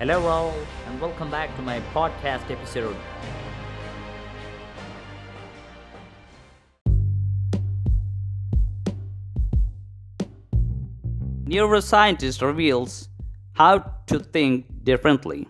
Hello, 0.00 0.26
all, 0.26 0.52
and 0.88 1.00
welcome 1.00 1.30
back 1.30 1.54
to 1.54 1.62
my 1.62 1.78
podcast 1.94 2.50
episode. 2.50 2.96
Neuroscientist 11.44 12.42
reveals 12.42 13.08
how 13.52 13.78
to 14.08 14.18
think 14.18 14.66
differently. 14.82 15.46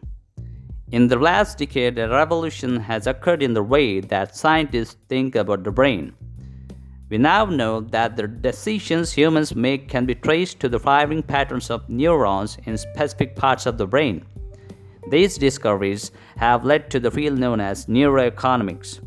In 0.92 1.08
the 1.08 1.18
last 1.18 1.56
decade, 1.56 1.98
a 1.98 2.10
revolution 2.10 2.76
has 2.80 3.06
occurred 3.06 3.42
in 3.42 3.54
the 3.54 3.62
way 3.62 4.00
that 4.00 4.36
scientists 4.36 4.98
think 5.08 5.36
about 5.36 5.64
the 5.64 5.72
brain. 5.72 6.12
We 7.10 7.18
now 7.18 7.44
know 7.44 7.80
that 7.80 8.16
the 8.16 8.26
decisions 8.26 9.12
humans 9.12 9.54
make 9.54 9.88
can 9.88 10.06
be 10.06 10.14
traced 10.14 10.60
to 10.60 10.68
the 10.68 10.78
firing 10.78 11.22
patterns 11.22 11.70
of 11.70 11.88
neurons 11.88 12.56
in 12.64 12.78
specific 12.78 13.36
parts 13.36 13.66
of 13.66 13.76
the 13.76 13.86
brain. 13.86 14.24
These 15.10 15.36
discoveries 15.36 16.12
have 16.38 16.64
led 16.64 16.90
to 16.90 17.00
the 17.00 17.10
field 17.10 17.38
known 17.38 17.60
as 17.60 17.86
neuroeconomics, 17.86 19.00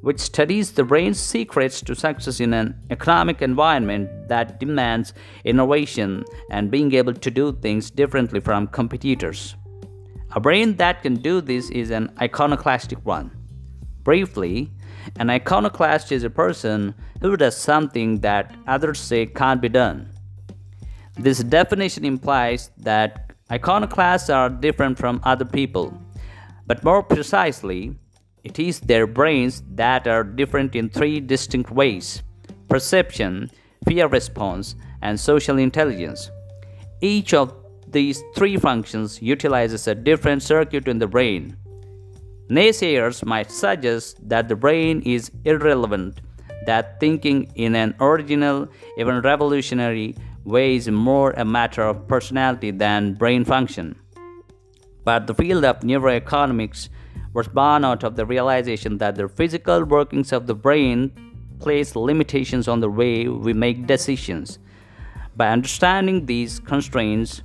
which 0.00 0.20
studies 0.20 0.70
the 0.70 0.84
brain's 0.84 1.18
secrets 1.18 1.80
to 1.82 1.94
success 1.96 2.38
in 2.38 2.54
an 2.54 2.80
economic 2.90 3.42
environment 3.42 4.08
that 4.28 4.60
demands 4.60 5.12
innovation 5.44 6.24
and 6.50 6.70
being 6.70 6.94
able 6.94 7.14
to 7.14 7.30
do 7.32 7.52
things 7.52 7.90
differently 7.90 8.38
from 8.38 8.68
competitors. 8.68 9.56
A 10.32 10.40
brain 10.40 10.76
that 10.76 11.02
can 11.02 11.16
do 11.16 11.40
this 11.40 11.68
is 11.70 11.90
an 11.90 12.12
iconoclastic 12.20 13.04
one. 13.04 13.32
Briefly, 14.04 14.70
an 15.16 15.30
iconoclast 15.30 16.12
is 16.12 16.24
a 16.24 16.30
person 16.30 16.94
who 17.20 17.36
does 17.36 17.56
something 17.56 18.20
that 18.20 18.54
others 18.66 18.98
say 18.98 19.26
can't 19.26 19.60
be 19.60 19.68
done. 19.68 20.10
This 21.16 21.42
definition 21.42 22.04
implies 22.04 22.70
that 22.78 23.30
Iconoclasts 23.50 24.30
are 24.30 24.48
different 24.48 24.96
from 24.96 25.20
other 25.24 25.44
people, 25.44 25.92
but 26.66 26.84
more 26.84 27.02
precisely, 27.02 27.96
it 28.44 28.60
is 28.60 28.78
their 28.78 29.08
brains 29.08 29.64
that 29.74 30.06
are 30.06 30.22
different 30.22 30.76
in 30.76 30.88
three 30.88 31.18
distinct 31.18 31.70
ways 31.72 32.22
perception, 32.68 33.50
fear 33.88 34.06
response, 34.06 34.76
and 35.02 35.18
social 35.18 35.58
intelligence. 35.58 36.30
Each 37.00 37.34
of 37.34 37.52
these 37.88 38.22
three 38.36 38.56
functions 38.56 39.20
utilizes 39.20 39.88
a 39.88 39.96
different 39.96 40.44
circuit 40.44 40.86
in 40.86 41.00
the 41.00 41.08
brain. 41.08 41.56
Naysayers 42.50 43.24
might 43.24 43.48
suggest 43.48 44.28
that 44.28 44.48
the 44.48 44.56
brain 44.56 45.02
is 45.02 45.30
irrelevant, 45.44 46.20
that 46.66 46.98
thinking 46.98 47.48
in 47.54 47.76
an 47.76 47.94
original, 48.00 48.66
even 48.98 49.20
revolutionary 49.20 50.16
way 50.44 50.74
is 50.74 50.88
more 50.88 51.30
a 51.36 51.44
matter 51.44 51.82
of 51.82 52.08
personality 52.08 52.72
than 52.72 53.14
brain 53.14 53.44
function. 53.44 53.94
But 55.04 55.28
the 55.28 55.34
field 55.34 55.64
of 55.64 55.80
neuroeconomics 55.80 56.88
was 57.34 57.46
born 57.46 57.84
out 57.84 58.02
of 58.02 58.16
the 58.16 58.26
realization 58.26 58.98
that 58.98 59.14
the 59.14 59.28
physical 59.28 59.84
workings 59.84 60.32
of 60.32 60.48
the 60.48 60.54
brain 60.54 61.12
place 61.60 61.94
limitations 61.94 62.66
on 62.66 62.80
the 62.80 62.90
way 62.90 63.28
we 63.28 63.52
make 63.52 63.86
decisions. 63.86 64.58
By 65.36 65.50
understanding 65.50 66.26
these 66.26 66.58
constraints, 66.58 67.42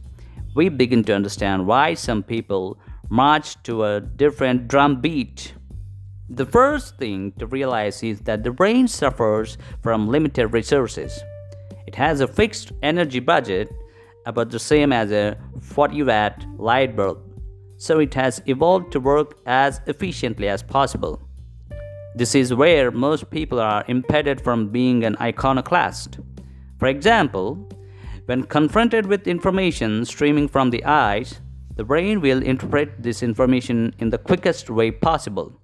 we 0.55 0.69
begin 0.69 1.03
to 1.03 1.13
understand 1.13 1.67
why 1.67 1.93
some 1.93 2.23
people 2.23 2.79
march 3.09 3.61
to 3.63 3.83
a 3.83 4.01
different 4.01 4.67
drum 4.67 5.01
beat. 5.01 5.53
The 6.29 6.45
first 6.45 6.97
thing 6.97 7.33
to 7.39 7.45
realize 7.45 8.01
is 8.01 8.21
that 8.21 8.43
the 8.43 8.51
brain 8.51 8.87
suffers 8.87 9.57
from 9.83 10.07
limited 10.07 10.47
resources. 10.47 11.19
It 11.85 11.95
has 11.95 12.19
a 12.19 12.27
fixed 12.27 12.71
energy 12.81 13.19
budget 13.19 13.71
about 14.25 14.49
the 14.49 14.59
same 14.59 14.91
as 14.91 15.11
a 15.11 15.37
40 15.61 16.03
watt 16.03 16.45
light 16.57 16.95
bulb, 16.95 17.19
so 17.77 17.99
it 17.99 18.13
has 18.15 18.41
evolved 18.47 18.91
to 18.93 18.99
work 18.99 19.37
as 19.45 19.81
efficiently 19.85 20.47
as 20.47 20.63
possible. 20.63 21.21
This 22.15 22.33
is 22.33 22.53
where 22.53 22.91
most 22.91 23.29
people 23.29 23.59
are 23.59 23.83
impeded 23.87 24.41
from 24.41 24.69
being 24.69 25.03
an 25.03 25.17
iconoclast. 25.19 26.19
For 26.79 26.87
example, 26.87 27.69
when 28.25 28.43
confronted 28.43 29.05
with 29.05 29.27
information 29.27 30.05
streaming 30.05 30.47
from 30.47 30.71
the 30.71 30.83
eyes, 30.85 31.41
the 31.75 31.83
brain 31.83 32.21
will 32.21 32.41
interpret 32.41 33.03
this 33.03 33.21
information 33.21 33.93
in 33.99 34.09
the 34.09 34.17
quickest 34.17 34.69
way 34.69 34.91
possible. 34.91 35.59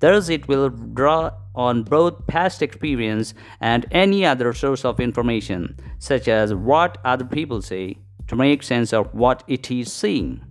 Thus, 0.00 0.28
it 0.28 0.48
will 0.48 0.68
draw 0.68 1.30
on 1.54 1.82
both 1.82 2.26
past 2.26 2.60
experience 2.62 3.32
and 3.60 3.86
any 3.90 4.26
other 4.26 4.52
source 4.52 4.84
of 4.84 5.00
information, 5.00 5.76
such 5.98 6.28
as 6.28 6.52
what 6.52 6.98
other 7.04 7.24
people 7.24 7.62
say, 7.62 7.98
to 8.26 8.36
make 8.36 8.62
sense 8.62 8.92
of 8.92 9.14
what 9.14 9.42
it 9.46 9.70
is 9.70 9.92
seeing. 9.92 10.44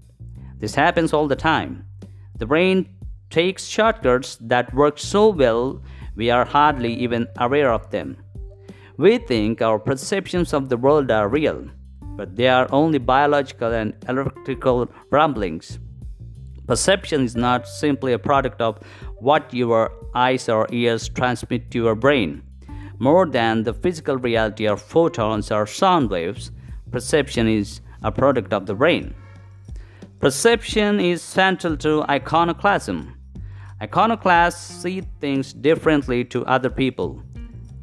This 0.60 0.76
happens 0.76 1.14
all 1.14 1.28
the 1.28 1.36
time. 1.36 1.86
The 2.38 2.46
brain 2.46 2.90
takes 3.30 3.66
shortcuts 3.66 4.38
that 4.42 4.74
work 4.74 4.98
so 4.98 5.30
well 5.30 5.82
we 6.16 6.30
are 6.30 6.46
hardly 6.46 6.94
even 6.94 7.28
aware 7.38 7.72
of 7.72 7.90
them. 7.90 8.18
We 8.98 9.18
think 9.18 9.62
our 9.62 9.80
perceptions 9.80 10.54
of 10.54 10.70
the 10.70 10.78
world 10.78 11.10
are 11.10 11.28
real, 11.28 11.68
but 12.16 12.36
they 12.36 12.48
are 12.48 12.68
only 12.72 12.98
biological 12.98 13.72
and 13.72 13.94
electrical 14.08 14.90
rumblings. 15.10 15.80
Perception 16.68 17.24
is 17.24 17.36
not 17.36 17.68
simply 17.68 18.14
a 18.14 18.20
product 18.20 18.62
of 18.62 18.80
what 19.20 19.54
your 19.54 19.92
eyes 20.16 20.48
or 20.48 20.68
ears 20.72 21.10
transmit 21.10 21.70
to 21.72 21.78
your 21.80 21.96
brain. 21.96 22.42
More 23.00 23.26
than 23.26 23.64
the 23.64 23.74
physical 23.74 24.18
reality 24.18 24.66
of 24.66 24.82
photons 24.82 25.52
or 25.52 25.66
sound 25.66 26.10
waves, 26.10 26.52
perception 26.92 27.48
is 27.48 27.82
a 28.02 28.12
product 28.12 28.54
of 28.54 28.66
the 28.66 28.76
brain. 28.76 29.14
Perception 30.20 31.02
is 31.02 31.22
central 31.22 31.76
to 31.78 32.04
iconoclasm. 32.10 33.18
Iconoclasts 33.82 34.82
see 34.82 35.02
things 35.20 35.52
differently 35.52 36.24
to 36.26 36.46
other 36.46 36.70
people. 36.70 37.22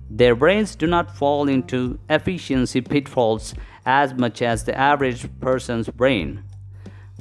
Their 0.08 0.34
brains 0.34 0.74
do 0.74 0.86
not 0.86 1.14
fall 1.14 1.48
into 1.48 1.98
efficiency 2.08 2.80
pitfalls 2.80 3.54
as 3.86 4.14
much 4.14 4.42
as 4.42 4.64
the 4.64 4.76
average 4.76 5.28
person's 5.40 5.88
brain. 5.88 6.42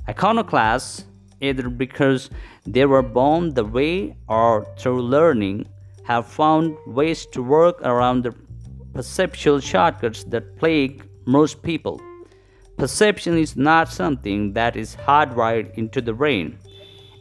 Iconoclasts 0.07 1.05
either 1.41 1.69
because 1.69 2.29
they 2.65 2.85
were 2.85 3.01
born 3.01 3.53
the 3.53 3.65
way 3.65 4.15
or 4.27 4.67
through 4.77 5.01
learning, 5.01 5.67
have 6.03 6.27
found 6.27 6.75
ways 6.87 7.25
to 7.27 7.41
work 7.41 7.81
around 7.81 8.23
the 8.23 8.33
perceptual 8.93 9.59
shortcuts 9.59 10.23
that 10.25 10.57
plague 10.57 11.07
most 11.25 11.61
people. 11.61 12.01
Perception 12.77 13.37
is 13.37 13.55
not 13.55 13.89
something 13.89 14.53
that 14.53 14.75
is 14.75 14.95
hardwired 14.95 15.73
into 15.77 16.01
the 16.01 16.13
brain. 16.13 16.57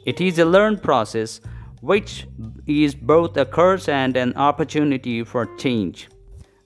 It 0.07 0.21
is 0.21 0.39
a 0.39 0.45
learned 0.45 0.83
process 0.83 1.41
which 1.81 2.27
is 2.67 2.95
both 2.95 3.37
a 3.37 3.45
curse 3.45 3.89
and 3.89 4.17
an 4.17 4.35
opportunity 4.35 5.23
for 5.23 5.47
change. 5.57 6.09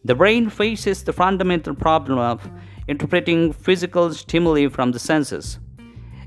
The 0.04 0.16
brain 0.16 0.50
faces 0.50 1.04
the 1.04 1.12
fundamental 1.12 1.76
problem 1.76 2.18
of 2.18 2.50
interpreting 2.88 3.52
physical 3.52 4.12
stimuli 4.12 4.68
from 4.68 4.90
the 4.90 4.98
senses. 4.98 5.60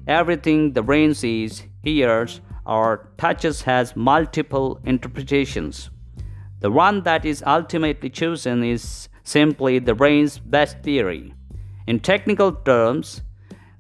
Everything 0.08 0.72
the 0.72 0.82
brain 0.82 1.14
sees, 1.14 1.64
hears, 1.84 2.40
or 2.66 3.10
touches 3.18 3.64
has 3.64 3.96
multiple 3.96 4.80
interpretations. 4.86 5.90
The 6.62 6.72
one 6.72 7.04
that 7.04 7.26
is 7.26 7.44
ultimately 7.46 8.10
chosen 8.10 8.64
is 8.64 9.10
simply 9.24 9.80
the 9.80 9.94
brain's 9.94 10.40
best 10.40 10.82
theory. 10.82 11.34
In 11.86 12.00
technical 12.00 12.54
terms, 12.54 13.24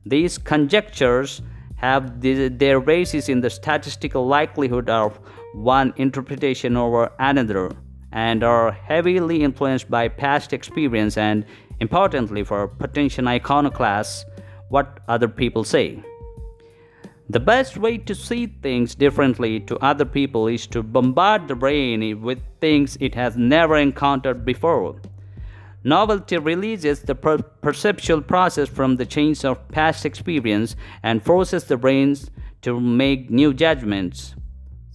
these 0.05 0.37
conjectures 0.37 1.41
have 1.77 2.19
their 2.21 2.81
basis 2.81 3.29
in 3.29 3.39
the 3.39 3.49
statistical 3.49 4.27
likelihood 4.27 4.89
of 4.89 5.19
one 5.53 5.93
interpretation 5.95 6.75
over 6.75 7.11
another 7.17 7.71
and 8.15 8.43
are 8.43 8.71
heavily 8.71 9.43
influenced 9.43 9.91
by 9.91 10.07
past 10.07 10.53
experience 10.53 11.17
and, 11.17 11.45
importantly, 11.81 12.43
for 12.43 12.67
potential 12.67 13.27
iconoclasts, 13.27 14.25
what 14.69 15.01
other 15.07 15.27
people 15.27 15.65
say. 15.65 16.01
The 17.29 17.41
best 17.41 17.75
way 17.77 17.97
to 17.97 18.15
see 18.15 18.47
things 18.47 18.95
differently 18.95 19.59
to 19.61 19.77
other 19.79 20.05
people 20.05 20.47
is 20.47 20.65
to 20.67 20.81
bombard 20.81 21.47
the 21.47 21.55
brain 21.55 22.21
with 22.21 22.39
things 22.61 22.97
it 23.01 23.15
has 23.15 23.35
never 23.35 23.75
encountered 23.75 24.45
before. 24.45 24.95
Novelty 25.83 26.37
releases 26.37 27.01
the 27.01 27.15
per- 27.15 27.37
perceptual 27.37 28.21
process 28.21 28.69
from 28.69 28.95
the 28.95 29.05
chains 29.05 29.43
of 29.43 29.67
past 29.69 30.05
experience 30.05 30.75
and 31.03 31.21
forces 31.21 31.65
the 31.65 31.77
brains 31.77 32.31
to 32.61 32.79
make 32.79 33.29
new 33.29 33.53
judgments. 33.53 34.35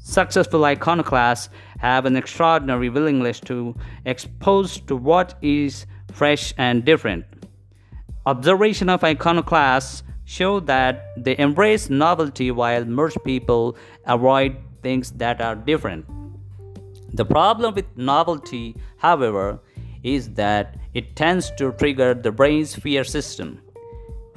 Successful 0.03 0.65
iconoclasts 0.65 1.51
have 1.81 2.05
an 2.05 2.15
extraordinary 2.15 2.91
willingness 2.91 3.41
to 3.41 3.75
expose 4.05 4.79
to 4.81 4.95
what 4.95 5.35
is 5.41 5.87
fresh 6.13 6.53
and 6.59 6.85
different. 6.85 7.25
Observation 8.27 8.91
of 8.91 9.03
iconoclasts 9.03 10.03
show 10.27 10.61
that 10.61 11.07
they 11.17 11.37
embrace 11.39 11.89
novelty 11.89 12.51
while 12.51 12.85
most 12.85 13.17
people 13.25 13.77
avoid 14.05 14.57
things 14.83 15.11
that 15.13 15.41
are 15.41 15.57
different. 15.57 16.05
The 17.15 17.25
problem 17.25 17.75
with 17.75 17.87
novelty, 17.97 18.77
however, 18.99 19.59
is 20.03 20.35
that 20.35 20.77
it 20.95 21.17
tends 21.17 21.51
to 21.53 21.73
trigger 21.73 22.13
the 22.15 22.31
brain's 22.31 22.75
fear 22.75 23.05
system. 23.05 23.61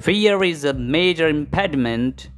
Fear 0.00 0.42
is 0.44 0.64
a 0.64 0.72
major 0.72 1.28
impediment 1.28 2.30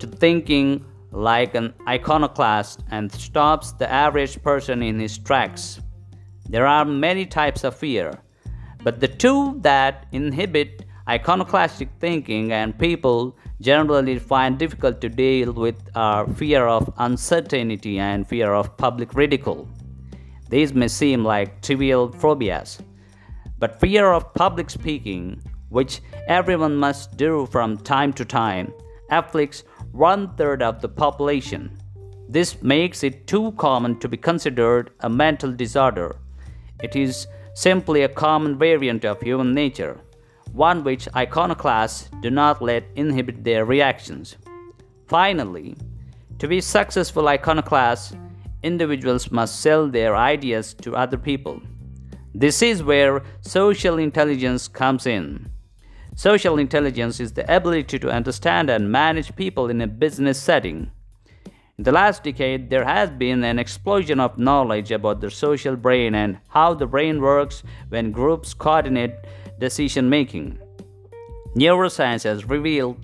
to 0.00 0.06
thinking 0.06 0.84
like 1.12 1.54
an 1.54 1.74
iconoclast 1.88 2.84
and 2.90 3.10
stops 3.10 3.72
the 3.72 3.90
average 3.90 4.42
person 4.42 4.82
in 4.82 4.98
his 4.98 5.18
tracks. 5.18 5.80
There 6.48 6.66
are 6.66 6.84
many 6.84 7.26
types 7.26 7.64
of 7.64 7.76
fear, 7.76 8.18
but 8.82 9.00
the 9.00 9.08
two 9.08 9.58
that 9.62 10.06
inhibit 10.12 10.84
iconoclastic 11.08 11.88
thinking 11.98 12.52
and 12.52 12.78
people 12.78 13.36
generally 13.60 14.18
find 14.18 14.58
difficult 14.58 15.00
to 15.00 15.08
deal 15.08 15.52
with 15.52 15.76
are 15.94 16.26
fear 16.34 16.66
of 16.66 16.92
uncertainty 16.98 17.98
and 17.98 18.26
fear 18.26 18.54
of 18.54 18.76
public 18.76 19.14
ridicule. 19.14 19.68
These 20.48 20.74
may 20.74 20.88
seem 20.88 21.24
like 21.24 21.62
trivial 21.62 22.10
phobias, 22.12 22.80
but 23.58 23.80
fear 23.80 24.12
of 24.12 24.32
public 24.34 24.70
speaking, 24.70 25.42
which 25.68 26.00
everyone 26.26 26.76
must 26.76 27.16
do 27.16 27.46
from 27.46 27.76
time 27.78 28.12
to 28.14 28.24
time, 28.24 28.72
afflicts 29.10 29.64
one 29.92 30.34
third 30.36 30.62
of 30.62 30.80
the 30.80 30.88
population. 30.88 31.76
This 32.28 32.62
makes 32.62 33.02
it 33.02 33.26
too 33.26 33.52
common 33.52 33.98
to 33.98 34.08
be 34.08 34.16
considered 34.16 34.90
a 35.00 35.10
mental 35.10 35.52
disorder. 35.52 36.16
It 36.82 36.94
is 36.94 37.26
simply 37.54 38.02
a 38.02 38.08
common 38.08 38.58
variant 38.58 39.04
of 39.04 39.20
human 39.20 39.52
nature, 39.52 40.00
one 40.52 40.84
which 40.84 41.08
iconoclasts 41.16 42.08
do 42.22 42.30
not 42.30 42.62
let 42.62 42.84
inhibit 42.94 43.42
their 43.44 43.64
reactions. 43.64 44.36
Finally, 45.08 45.76
to 46.38 46.48
be 46.48 46.60
successful 46.60 47.28
iconoclasts, 47.28 48.14
individuals 48.62 49.30
must 49.30 49.60
sell 49.60 49.88
their 49.88 50.16
ideas 50.16 50.72
to 50.74 50.94
other 50.94 51.18
people. 51.18 51.60
This 52.34 52.62
is 52.62 52.82
where 52.82 53.22
social 53.40 53.98
intelligence 53.98 54.68
comes 54.68 55.06
in. 55.06 55.50
Social 56.14 56.58
intelligence 56.58 57.20
is 57.20 57.32
the 57.32 57.54
ability 57.54 57.98
to 57.98 58.10
understand 58.10 58.68
and 58.68 58.90
manage 58.90 59.34
people 59.36 59.70
in 59.70 59.80
a 59.80 59.86
business 59.86 60.40
setting. 60.40 60.90
In 61.78 61.84
the 61.84 61.92
last 61.92 62.24
decade, 62.24 62.68
there 62.68 62.84
has 62.84 63.10
been 63.10 63.42
an 63.42 63.58
explosion 63.58 64.20
of 64.20 64.38
knowledge 64.38 64.90
about 64.90 65.20
the 65.20 65.30
social 65.30 65.76
brain 65.76 66.14
and 66.14 66.38
how 66.48 66.74
the 66.74 66.86
brain 66.86 67.22
works 67.22 67.62
when 67.88 68.12
groups 68.12 68.52
coordinate 68.52 69.14
decision 69.58 70.10
making. 70.10 70.58
Neuroscience 71.56 72.24
has 72.24 72.44
revealed 72.44 72.98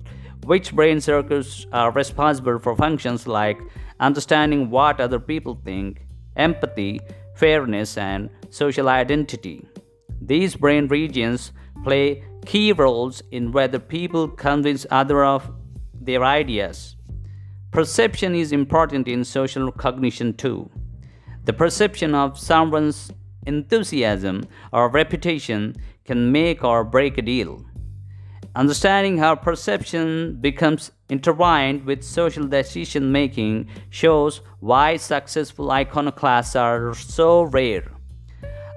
which 0.45 0.75
brain 0.75 1.01
circuits 1.01 1.65
are 1.73 1.91
responsible 1.91 2.59
for 2.59 2.75
functions 2.75 3.25
like 3.27 3.59
understanding 3.99 4.69
what 4.69 4.99
other 4.99 5.19
people 5.19 5.59
think, 5.65 6.05
empathy, 6.35 7.01
fairness, 7.35 7.97
and 7.97 8.29
social 8.49 8.89
identity. 8.89 9.65
These 10.21 10.55
brain 10.55 10.87
regions 10.87 11.51
play 11.83 12.23
key 12.47 12.71
roles 12.71 13.21
in 13.29 13.51
whether 13.51 13.77
people 13.77 14.29
convince 14.29 14.85
others 14.89 15.27
of 15.27 15.51
their 15.93 16.23
ideas. 16.23 16.95
Perception 17.71 18.33
is 18.33 18.53
important 18.53 19.05
in 19.05 19.25
social 19.25 19.69
cognition 19.69 20.33
too. 20.33 20.69
The 21.43 21.51
perception 21.51 22.15
of 22.15 22.39
someone's 22.39 23.11
enthusiasm 23.45 24.45
or 24.71 24.89
reputation 24.89 25.75
can 26.05 26.31
make 26.31 26.63
or 26.63 26.85
break 26.85 27.17
a 27.17 27.21
deal. 27.21 27.65
Understanding 28.55 29.17
how 29.17 29.35
perception 29.35 30.37
becomes 30.39 30.91
intertwined 31.09 31.83
with 31.83 32.01
social 32.01 32.47
decision 32.47 33.11
making 33.11 33.67
shows 33.89 34.39
why 34.61 34.95
successful 34.95 35.69
iconoclasts 35.69 36.55
are 36.55 36.93
so 36.93 37.43
rare. 37.43 37.91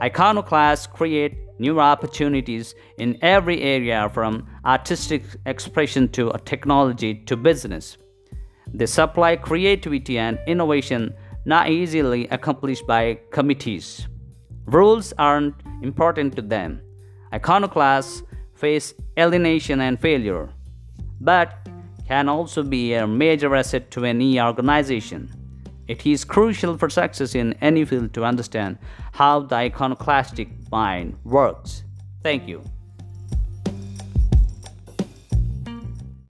Iconoclasts 0.02 0.88
create 0.88 1.37
new 1.60 1.78
opportunities 1.78 2.74
in 2.98 3.18
every 3.22 3.62
area 3.62 4.10
from 4.12 4.48
artistic 4.64 5.22
expression 5.46 6.08
to 6.08 6.32
technology 6.44 7.14
to 7.26 7.36
business. 7.36 7.98
They 8.72 8.86
supply 8.86 9.36
creativity 9.36 10.18
and 10.18 10.38
innovation 10.46 11.14
not 11.44 11.68
easily 11.68 12.26
accomplished 12.28 12.86
by 12.86 13.20
committees. 13.30 14.08
Rules 14.66 15.12
aren't 15.18 15.54
important 15.82 16.36
to 16.36 16.42
them. 16.42 16.80
Iconoclasts 17.32 18.22
face 18.54 18.94
alienation 19.18 19.80
and 19.80 20.00
failure, 20.00 20.48
but 21.20 21.68
can 22.06 22.28
also 22.28 22.62
be 22.62 22.94
a 22.94 23.06
major 23.06 23.54
asset 23.54 23.90
to 23.92 24.04
any 24.04 24.40
organization. 24.40 25.32
It 25.88 26.06
is 26.06 26.24
crucial 26.24 26.76
for 26.78 26.88
success 26.88 27.34
in 27.34 27.54
any 27.60 27.84
field 27.84 28.14
to 28.14 28.24
understand 28.24 28.78
how 29.12 29.40
the 29.40 29.56
iconoclastic 29.56 30.48
mind 30.70 31.17
works. 31.25 31.84
Thank 32.22 32.46
you. 32.49 32.62